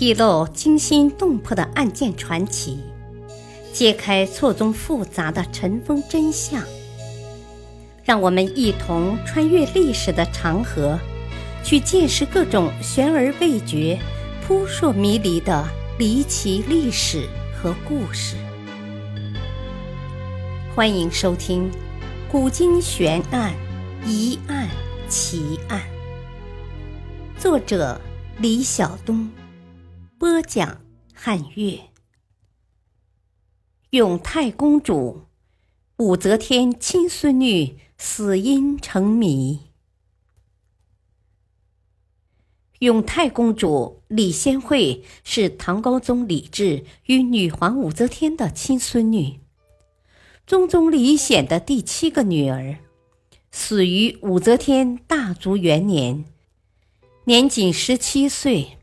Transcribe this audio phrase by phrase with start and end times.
[0.00, 2.78] 披露惊心动魄的案件传奇，
[3.70, 6.64] 揭开错综复杂的尘封真相。
[8.02, 10.98] 让我们一同穿越历史的长河，
[11.62, 13.98] 去见识各种悬而未决、
[14.46, 15.68] 扑朔迷离的
[15.98, 18.36] 离奇历史和故事。
[20.74, 21.70] 欢迎收听
[22.32, 23.52] 《古今悬案、
[24.06, 24.66] 疑案、
[25.10, 25.78] 奇案》，
[27.38, 28.00] 作者
[28.38, 29.30] 李晓东。
[30.20, 30.82] 播讲
[31.14, 31.80] 汉乐。
[33.88, 35.22] 永泰公主
[35.96, 39.60] 武则天亲孙女死因成谜。
[42.80, 49.40] 永泰公主李仙惠是唐高宗李治与女皇武则天的亲孙女，
[50.46, 52.76] 宗宗李显的第七个女儿，
[53.50, 56.26] 死于武则天大足元年，
[57.24, 58.76] 年仅十七岁。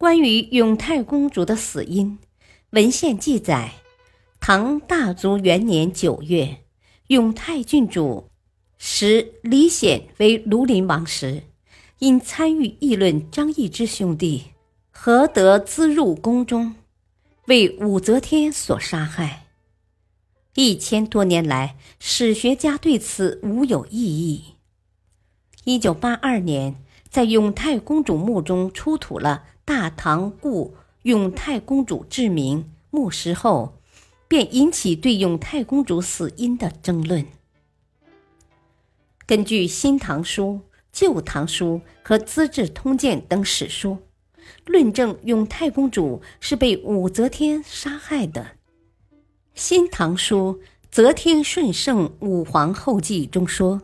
[0.00, 2.18] 关于永泰公主的死因，
[2.70, 3.74] 文献记载：
[4.40, 6.62] 唐大足元年九月，
[7.08, 8.30] 永泰郡主
[8.78, 11.42] 时李显为庐陵王时，
[11.98, 14.44] 因参与议论张易之兄弟
[14.90, 16.76] 何得滋入宫中，
[17.48, 19.48] 为武则天所杀害。
[20.54, 24.54] 一千多年来，史学家对此无有异议。
[25.64, 29.44] 一九八二年，在永泰公主墓中出土了。
[29.64, 33.78] 大唐故永泰公主志明墓石后，
[34.26, 37.26] 便引起对永泰公主死因的争论。
[39.26, 40.44] 根据《新唐书》
[40.92, 43.98] 《旧唐书》和《资治通鉴》等史书，
[44.66, 48.42] 论证永泰公主是被武则天杀害的。
[49.54, 53.82] 《新唐书·则天顺圣武皇后记》中说：“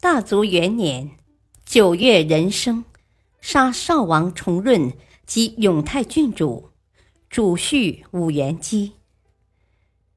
[0.00, 1.10] 大足元年
[1.64, 2.84] 九月壬生。”
[3.42, 4.92] 杀少王重润
[5.26, 6.70] 及永泰郡主，
[7.28, 8.90] 主婿武元基。《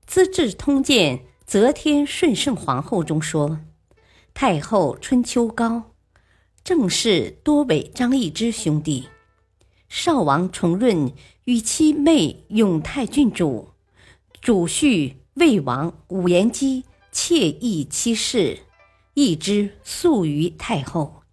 [0.06, 3.62] 资治通鉴·则天顺圣皇后》中说
[4.36, 5.96] ：“太后春秋高，
[6.64, 9.10] 正室多为张易之兄弟。
[9.90, 11.12] 少王重润
[11.46, 13.72] 与其妹永泰郡主，
[14.40, 18.60] 主婿魏王武延基妾议妻室，
[19.16, 21.24] 易之诉于太后。”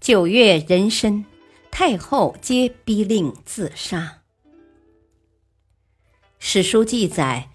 [0.00, 1.26] 九月壬申，
[1.70, 4.22] 太后皆逼令自杀。
[6.38, 7.50] 史书记载，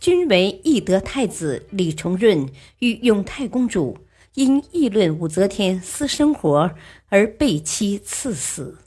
[0.00, 3.98] 均为懿德太子李重润与永泰公主
[4.32, 6.74] 因议论武则天私生活
[7.10, 8.78] 而被妻赐死。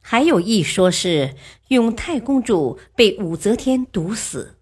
[0.00, 1.34] 还有一说是
[1.66, 4.56] 永泰公主被武则天毒死。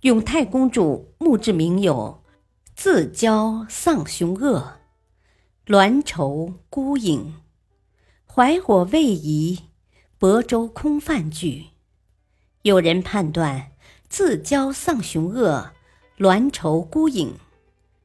[0.00, 2.24] 永泰公主墓志铭有
[2.74, 4.78] “自娇丧雄恶”。
[5.66, 7.36] 鸾愁孤影，
[8.30, 9.60] 怀火未移，
[10.20, 11.68] 亳州空泛句。
[12.60, 13.70] 有人判断
[14.06, 15.70] “自交丧雄恶，
[16.18, 17.36] 鸾愁孤影”，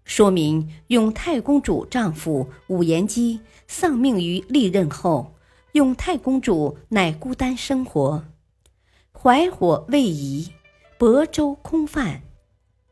[0.06, 5.36] 说明永泰公主丈夫武延基丧命于历任后，
[5.74, 8.24] 永泰公主乃孤单生活。
[9.12, 10.54] 怀火未移，
[10.98, 12.22] 亳州空泛，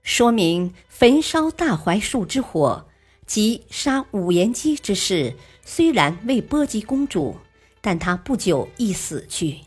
[0.04, 2.86] 说明焚烧大槐树之火。
[3.28, 7.36] 即杀武延基之事，虽然未波及公主，
[7.82, 9.58] 但她不久亦死去。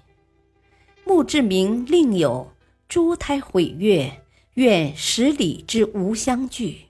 [1.04, 2.50] 墓志铭另有
[2.88, 4.22] “珠胎毁月，
[4.54, 6.87] 愿十里之无相聚”。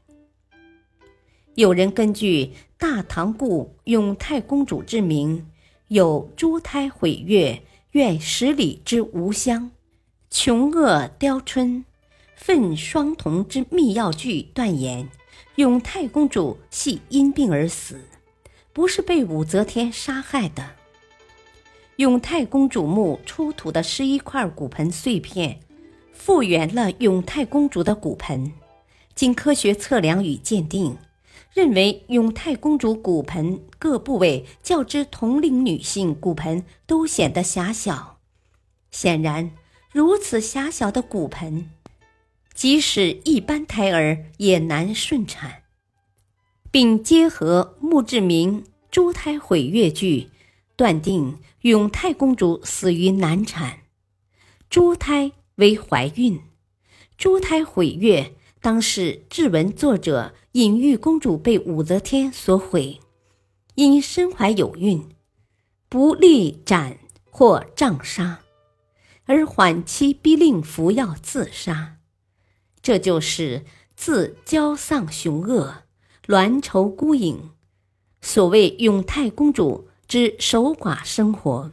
[1.56, 5.46] 有人根据大唐故永泰公主之名，
[5.88, 9.72] 有“珠胎毁月，愿十里之无相”，
[10.30, 11.84] 穷厄雕春，
[12.36, 15.08] 奋双瞳之密药句断言。
[15.56, 18.00] 永泰公主系因病而死，
[18.72, 20.70] 不是被武则天杀害的。
[21.96, 25.60] 永泰公主墓出土的十一块骨盆碎片，
[26.12, 28.52] 复原了永泰公主的骨盆。
[29.14, 30.96] 经科学测量与鉴定，
[31.52, 38.18] 认为永泰公主骨盆各部位较之同龄女性骨盆都显得狭小。
[38.90, 39.50] 显然，
[39.92, 41.70] 如此狭小的骨盆。
[42.60, 45.62] 即使一般胎儿也难顺产，
[46.70, 50.28] 并结合墓志铭“珠胎毁月”句，
[50.76, 53.78] 断定永泰公主死于难产。
[54.68, 56.38] 珠胎为怀孕，
[57.16, 63.00] 珠胎毁月当是志文作者隐喻公主被武则天所毁，
[63.76, 65.08] 因身怀有孕，
[65.88, 66.98] 不利斩
[67.30, 68.40] 或杖杀，
[69.24, 71.96] 而缓期逼令服药自杀。
[72.82, 75.82] 这就是自骄丧雄恶，
[76.26, 77.50] 鸾愁孤影。
[78.20, 81.72] 所谓永泰公主之守寡生活。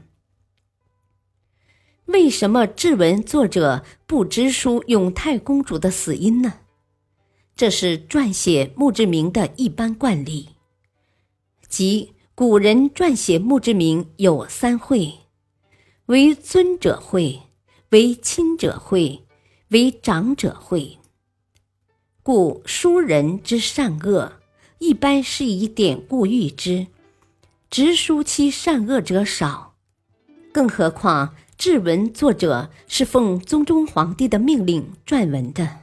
[2.05, 6.59] 为什么志文作者不直书永泰公主的死因呢？
[7.53, 10.49] 这是撰写墓志铭的一般惯例，
[11.67, 15.15] 即古人撰写墓志铭有三会：
[16.05, 17.41] 为尊者会、
[17.89, 19.25] 为亲者会、
[19.69, 20.97] 为长者会。
[22.23, 24.33] 故书人之善恶，
[24.79, 26.87] 一般是以典故喻之，
[27.69, 29.75] 直书其善恶者少，
[30.53, 31.35] 更何况。
[31.57, 35.79] 志文作者是奉宗中皇帝的命令撰文的。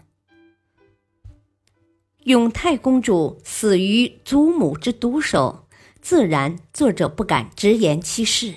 [2.22, 5.66] 永泰公主死于祖母之毒手，
[6.00, 8.54] 自然作者不敢直言其事。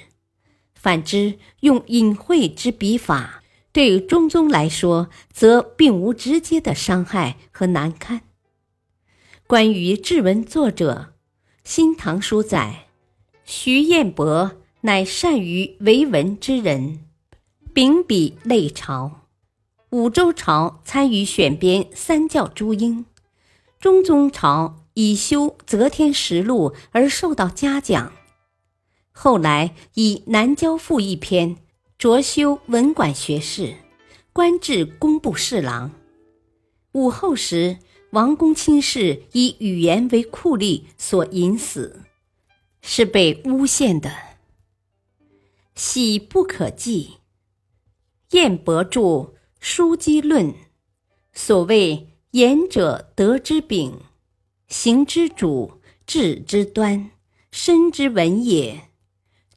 [0.76, 3.42] 反之，用隐晦之笔法，
[3.72, 8.22] 对于中宗来说，则并无直接的伤害和难堪。
[9.46, 11.14] 关于志文作者，
[11.64, 12.88] 《新唐书》载，
[13.46, 17.06] 徐彦伯乃善于为文之人。
[17.74, 19.28] 秉笔类朝，
[19.92, 23.06] 武周朝参与选编三教诸英，
[23.80, 28.12] 中宗朝以修《则天实录》而受到嘉奖。
[29.12, 31.58] 后来以《南郊赋》一篇
[32.00, 33.76] 擢修文管学士，
[34.32, 35.92] 官至工部侍郎。
[36.92, 37.80] 武后时，
[38.12, 42.04] 王公卿士以语言为酷吏所引死，
[42.82, 44.14] 是被诬陷的，
[45.74, 47.16] 喜不可记。
[48.30, 49.02] 晏伯著
[49.60, 50.52] 《书机论》，
[51.34, 54.02] 所谓言者德之秉，
[54.68, 57.10] 行之主，治之端，
[57.50, 58.84] 身之文也。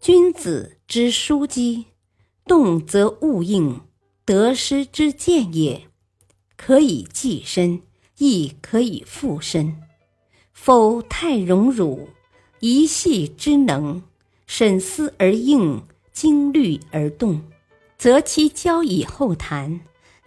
[0.00, 1.88] 君子之书机，
[2.50, 3.80] 动则物应，
[4.24, 5.82] 得失之见也。
[6.56, 7.82] 可以济身，
[8.18, 9.76] 亦可以复身。
[10.52, 12.08] 否太荣辱，
[12.58, 14.02] 一系之能，
[14.48, 17.40] 审思而应，经虑而动。
[17.96, 19.82] 则其交以后谈，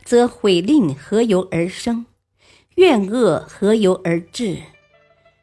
[0.06, 2.06] 则悔令何由而生？
[2.75, 4.60] 怨恶何由而至？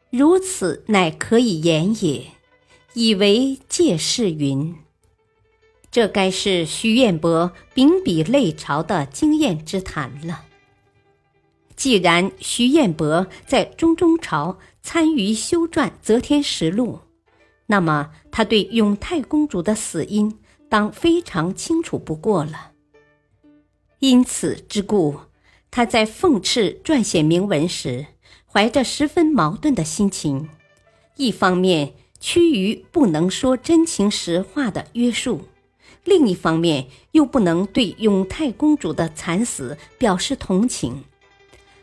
[0.09, 2.25] 如此乃可以言也。
[2.95, 4.75] 以为借世云。
[5.91, 10.45] 这该是徐彦伯秉笔类朝的经验之谈了。
[11.75, 16.95] 既然徐彦伯在中宗朝参与修撰《则天实录》，
[17.67, 20.39] 那么他对永泰公主的死因。
[20.69, 22.71] 当非常清楚不过了。
[23.99, 25.19] 因此之故，
[25.69, 28.05] 他在奉敕撰写铭文时，
[28.45, 30.47] 怀着十分矛盾的心情：
[31.17, 31.91] 一方面
[32.21, 35.41] 趋于不能说真情实话的约束，
[36.03, 41.03] 另一方面又不能对永泰公主的惨死表示同情，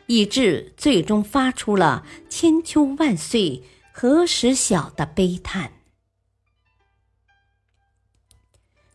[0.06, 3.62] 以致最终发出了“千秋万岁
[3.92, 5.72] 何时晓”的悲叹。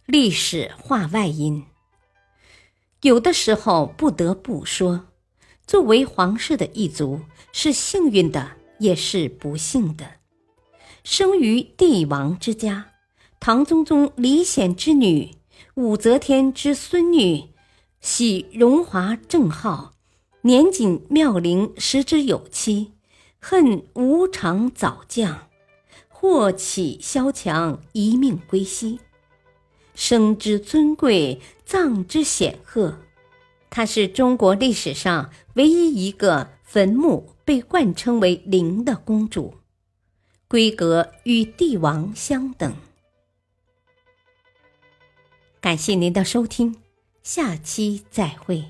[0.06, 1.66] 历史话外音，
[3.02, 5.08] 有的时候不得不说，
[5.66, 7.22] 作为皇室的一族，
[7.54, 10.16] 是幸运的，也是不幸的。
[11.06, 12.93] 生于帝王之家，
[13.46, 15.32] 唐宗宗李显之女，
[15.74, 17.50] 武则天之孙女，
[18.00, 19.96] 喜荣华正号，
[20.44, 22.94] 年仅妙龄，时之有妻，
[23.42, 25.50] 恨无常早降，
[26.08, 29.02] 祸起萧墙，一命归西。
[29.94, 33.00] 生之尊贵，葬之显赫，
[33.70, 39.56] 她是中国历史上唯一一个坟墓被冠称为“陵”的公主，
[40.48, 42.74] 规格与帝王相等。
[45.64, 46.76] 感谢您的收听，
[47.24, 48.66] 下期再会。